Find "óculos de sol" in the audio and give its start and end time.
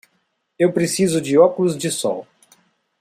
1.37-2.25